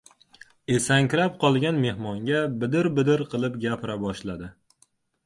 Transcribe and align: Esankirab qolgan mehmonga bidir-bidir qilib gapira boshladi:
Esankirab 0.77 1.35
qolgan 1.43 1.77
mehmonga 1.83 2.39
bidir-bidir 2.63 3.25
qilib 3.35 3.61
gapira 3.67 3.99
boshladi: 4.07 4.49